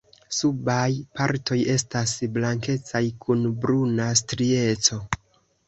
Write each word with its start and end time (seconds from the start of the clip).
Subaj 0.35 0.87
partoj 1.19 1.57
estas 1.73 2.15
blankecaj 2.39 3.03
kun 3.27 3.47
bruna 3.67 4.11
strieco. 4.25 5.03